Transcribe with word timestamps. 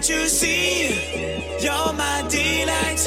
can't 0.00 0.08
you 0.08 0.28
see? 0.28 0.88
You're 1.60 1.92
my 1.92 2.24
delight, 2.30 3.02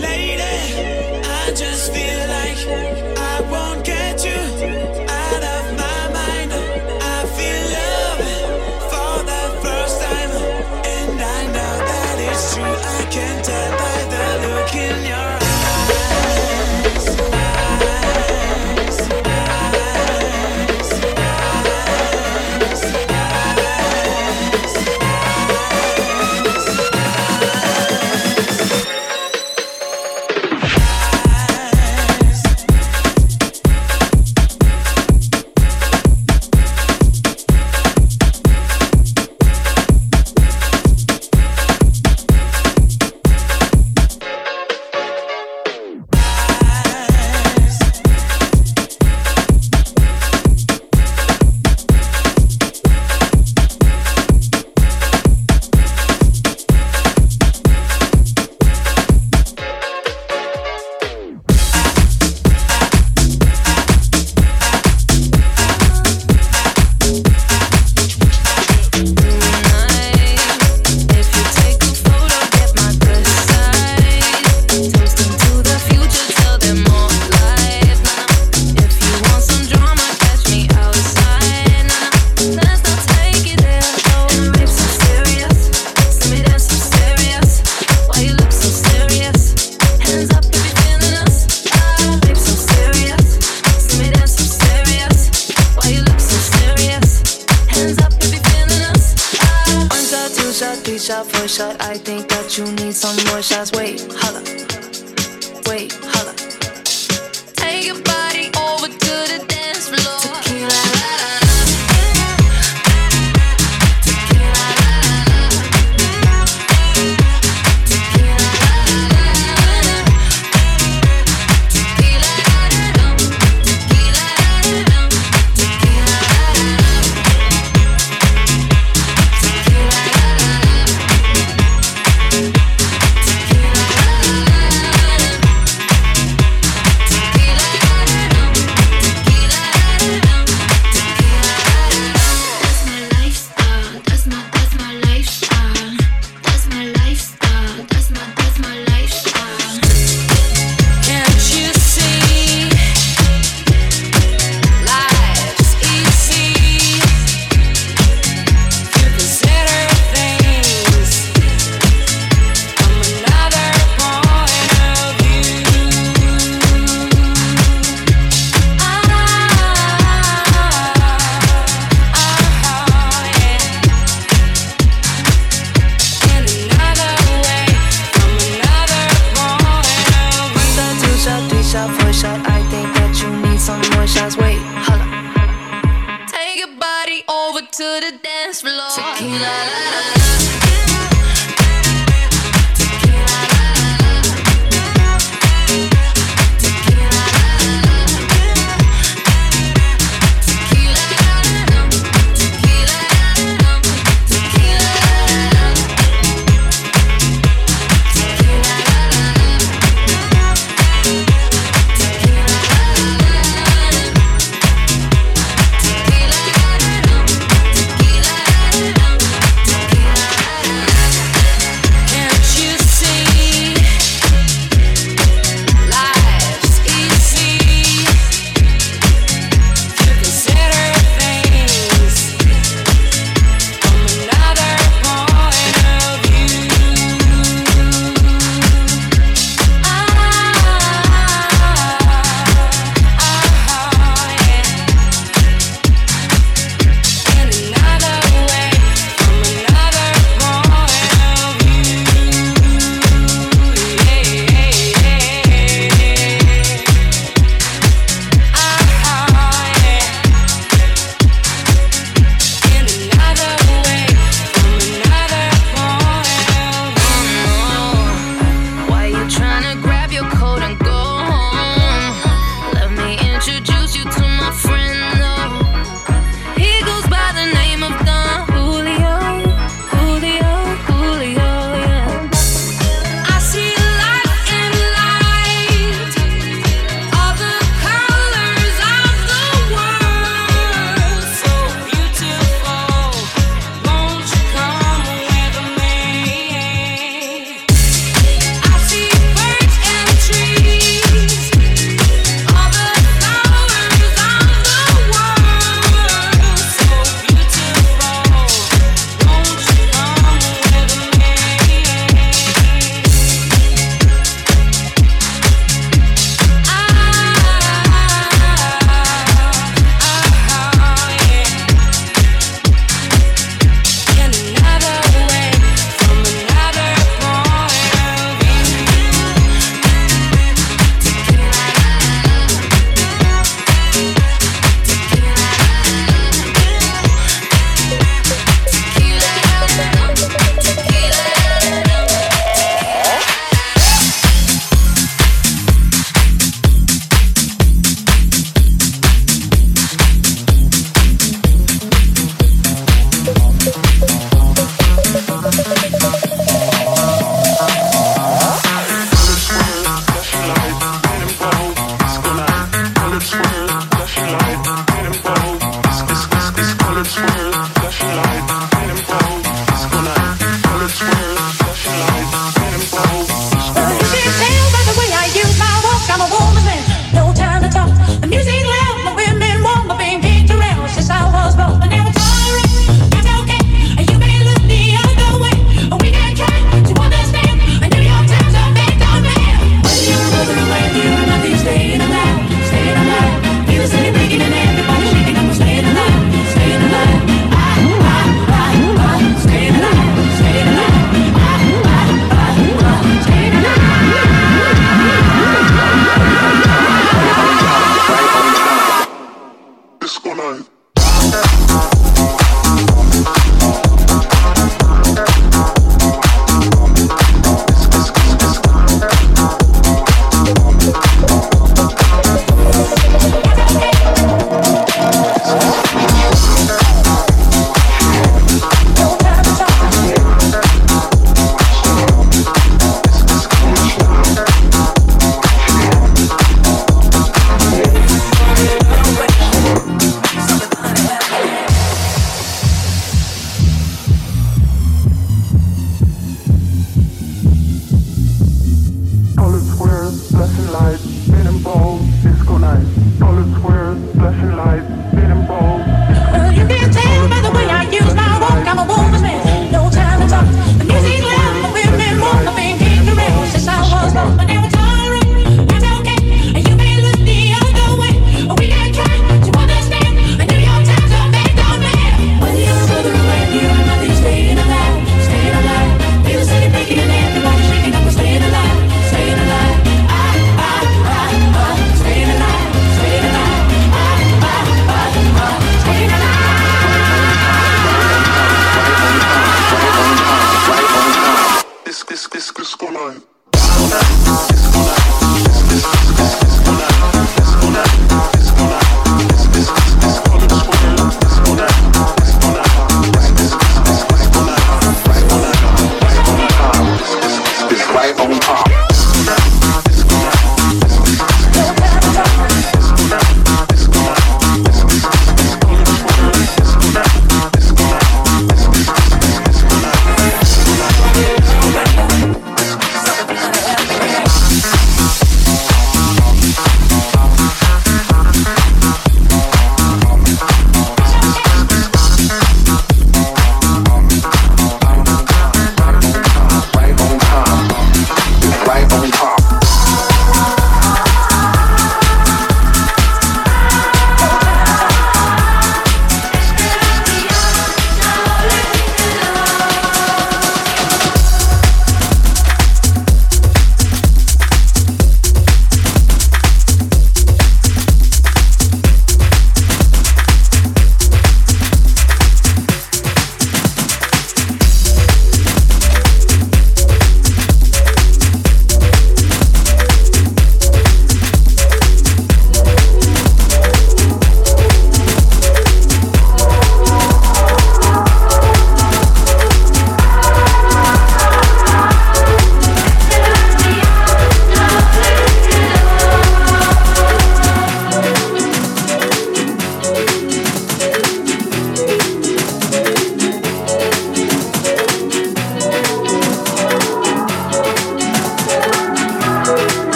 lady. 0.00 1.22
I 1.24 1.52
just 1.54 1.92
feel 1.92 2.20
like 2.28 3.16
I 3.16 3.40
won't 3.48 3.84
get. 3.84 3.97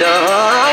window. 0.00 0.69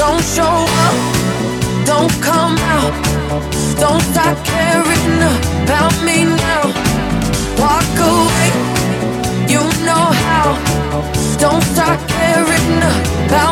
Don't 0.00 0.24
show 0.24 0.64
up, 0.86 0.96
don't 1.84 2.10
come 2.22 2.56
out. 2.72 2.94
Don't 3.78 4.00
stop 4.00 4.34
caring 4.46 5.16
about 5.64 5.92
me 6.02 6.24
now. 6.24 6.62
Walk 7.60 7.94
away, 8.00 8.48
you 9.52 9.60
know 9.84 10.06
how. 10.24 10.56
Don't 11.38 11.62
start 11.74 12.00
caring 12.08 12.78
about 13.26 13.49